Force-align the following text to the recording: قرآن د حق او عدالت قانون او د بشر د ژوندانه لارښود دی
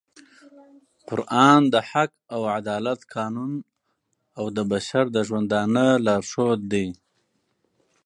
قرآن 1.09 1.61
د 1.73 1.75
حق 1.89 2.11
او 2.33 2.41
عدالت 2.57 2.99
قانون 3.13 3.53
او 4.37 4.45
د 4.55 4.59
بشر 4.71 5.05
د 5.15 5.17
ژوندانه 5.27 5.85
لارښود 6.05 6.59
دی 6.73 6.87